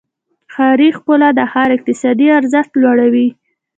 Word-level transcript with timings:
ښاري 0.53 0.89
ښکلا 0.97 1.29
د 1.35 1.39
ښار 1.51 1.69
اقتصادي 1.77 2.27
ارزښت 2.39 2.71
لوړوي. 2.81 3.27